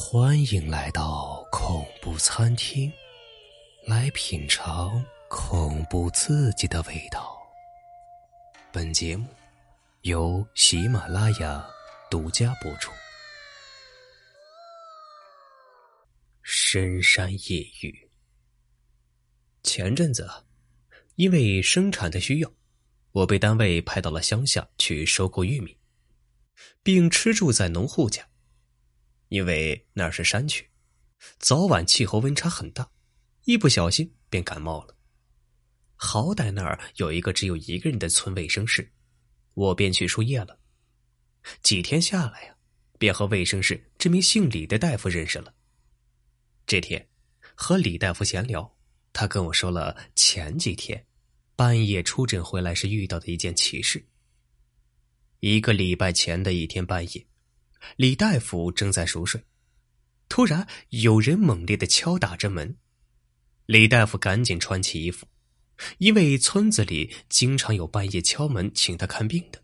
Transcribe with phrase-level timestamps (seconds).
[0.00, 2.90] 欢迎来到恐怖餐厅，
[3.84, 7.36] 来品尝恐怖刺激的味道。
[8.72, 9.26] 本节目
[10.02, 11.68] 由喜马拉雅
[12.08, 12.92] 独家播出。
[16.42, 18.08] 深山夜雨。
[19.64, 20.30] 前阵子，
[21.16, 22.50] 因为生产的需要，
[23.10, 25.76] 我被单位派到了乡下去收购玉米，
[26.84, 28.24] 并吃住在农户家。
[29.28, 30.68] 因为那儿是山区，
[31.38, 32.90] 早晚气候温差很大，
[33.44, 34.96] 一不小心便感冒了。
[35.96, 38.92] 好歹那儿有一个只有一个人的村卫生室，
[39.54, 40.58] 我便去输液了。
[41.62, 42.56] 几天下来呀，
[42.98, 45.54] 便和卫生室这名姓李的大夫认识了。
[46.66, 47.08] 这天
[47.54, 48.76] 和李大夫闲聊，
[49.12, 51.06] 他跟我说了前几天
[51.56, 54.04] 半夜出诊回来时遇到的一件奇事。
[55.40, 57.26] 一个礼拜前的一天半夜。
[57.96, 59.44] 李大夫正在熟睡，
[60.28, 62.76] 突然有人猛烈的敲打着门。
[63.66, 65.26] 李大夫赶紧穿起衣服，
[65.98, 69.62] 因为村子里经常有半夜敲门请他看病的。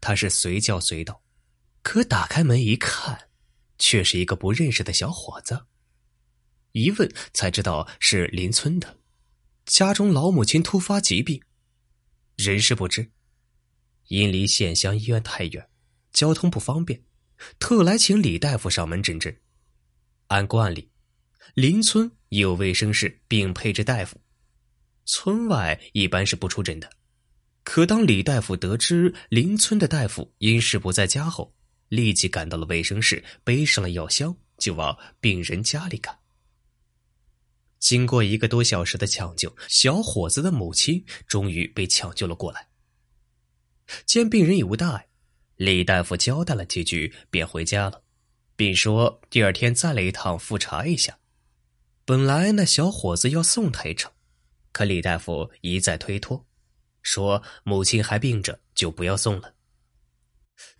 [0.00, 1.22] 他是随叫随到，
[1.82, 3.28] 可打开门一看，
[3.78, 5.66] 却是一个不认识的小伙子。
[6.72, 8.98] 一问才知道是邻村的，
[9.66, 11.42] 家中老母亲突发疾病，
[12.36, 13.10] 人事不知，
[14.08, 15.68] 因离县乡医院太远，
[16.12, 17.02] 交通不方便。
[17.58, 19.40] 特来请李大夫上门诊治。
[20.28, 20.88] 按惯例，
[21.54, 24.20] 邻村有卫生室并配置大夫，
[25.04, 26.90] 村外一般是不出诊的。
[27.62, 31.54] 可当李大夫得知邻村的大夫因事不在家后，
[31.88, 36.18] 立即赶到了卫生室，背上了药箱，就往病人家里赶。
[37.78, 42.68] 经过一个多小时的抢救，小伙子的母亲终于被抢救了过来。
[44.06, 45.06] 见病人已无大碍。
[45.60, 48.02] 李大夫交代了几句，便回家了，
[48.56, 51.18] 并说第二天再来一趟复查一下。
[52.06, 54.10] 本来那小伙子要送他一程，
[54.72, 56.46] 可李大夫一再推脱，
[57.02, 59.52] 说母亲还病着，就不要送了。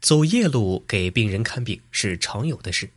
[0.01, 2.91] 走夜路给病人看病是常有的事，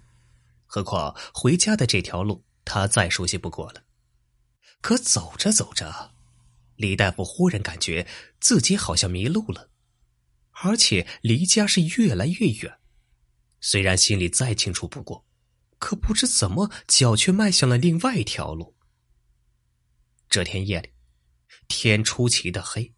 [0.65, 3.83] 何况回家的这条路他再熟悉不过了。
[4.79, 6.13] 可走着走着，
[6.77, 8.07] 李大夫忽然感觉
[8.39, 9.67] 自己好像迷路了。
[10.61, 12.77] 而且离家是越来越远，
[13.59, 15.25] 虽然心里再清楚不过，
[15.79, 18.75] 可不知怎么脚却迈向了另外一条路。
[20.29, 20.89] 这天夜里，
[21.67, 22.93] 天出奇的黑，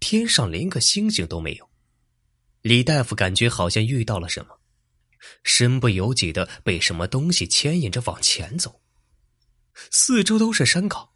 [0.00, 1.68] 天上连个星星都没有。
[2.62, 4.60] 李大夫感觉好像遇到了什么，
[5.42, 8.80] 身不由己的被什么东西牵引着往前走。
[9.90, 11.10] 四周都是山岗。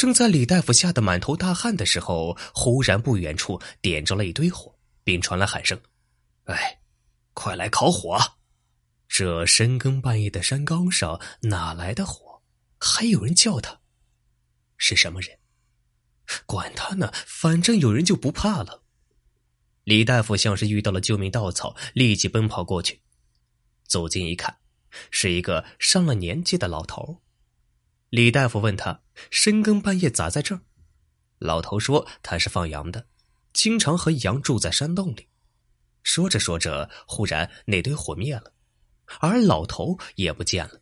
[0.00, 4.74] 正在李大夫吓得满头大汗的时候，忽然不远处点着了一堆火，
[5.04, 5.78] 并传来喊声
[6.48, 6.80] ：“哎，
[7.34, 8.18] 快来烤火！”
[9.08, 12.40] 这深更半夜的山岗上哪来的火？
[12.78, 13.78] 还有人叫他，
[14.78, 15.38] 是什么人？
[16.46, 18.82] 管他呢，反正有人就不怕了。
[19.84, 23.02] 李大夫像是遇到了救命稻草，立即奔跑过去。
[23.86, 24.56] 走近一看，
[25.10, 27.20] 是一个上了年纪的老头。
[28.10, 30.62] 李大夫问他：“深更半夜咋在这儿？”
[31.38, 33.06] 老头说：“他是放羊的，
[33.52, 35.28] 经常和羊住在山洞里。”
[36.02, 38.52] 说着说着，忽然那堆火灭了，
[39.20, 40.80] 而老头也不见了。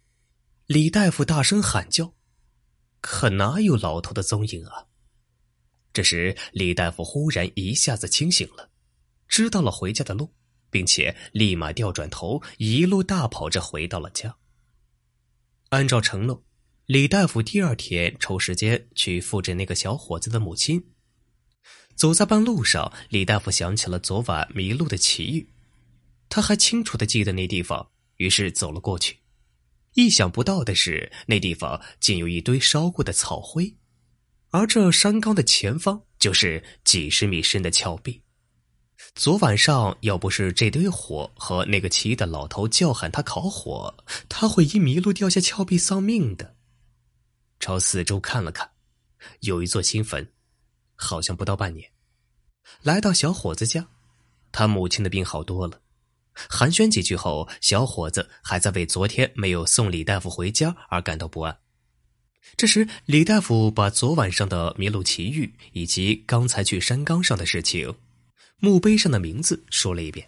[0.66, 2.14] 李大夫大声喊叫，
[3.02, 4.86] 可哪有老头的踪影啊？
[5.92, 8.70] 这时，李大夫忽然一下子清醒了，
[9.26, 10.32] 知道了回家的路，
[10.70, 14.34] 并且立马调转头，一路大跑着回到了家。
[15.68, 16.42] 按照承诺。
[16.88, 20.82] 李大夫第二天抽时间去复诊那个小伙子的母亲。
[21.94, 25.46] 走在半路上，李大夫想起了昨晚迷路的奇遇，
[26.30, 29.18] 他还清楚的记得那地方，于是走了过去。
[29.96, 33.76] 意想不到的是，那地方竟有一堆烧过的草灰，
[34.48, 38.22] 而这山岗的前方就是几十米深的峭壁。
[39.14, 43.94] 昨晚上要不是这堆火和那个奇异的老头叫喊他烤火，
[44.26, 46.56] 他会因迷路掉下峭壁丧命的。
[47.68, 48.70] 朝四周看了看，
[49.40, 50.26] 有一座新坟，
[50.94, 51.86] 好像不到半年。
[52.80, 53.86] 来到小伙子家，
[54.50, 55.82] 他母亲的病好多了。
[56.32, 61.58] 寒暄几句后，小伙子还在为昨天没有送李大夫回家而感到不安。
[62.56, 67.94] 这时，李大夫把昨晚上的迷路奇遇以及刚才去山岗上的事情、
[68.60, 70.26] 墓碑上的名字说了一遍。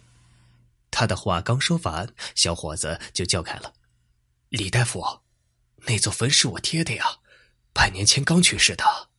[0.91, 3.73] 他的话刚说完，小伙子就叫开了
[4.49, 5.03] ：“李大夫，
[5.87, 7.03] 那座坟是我爹的呀。”
[7.73, 9.10] 百年前刚去世的。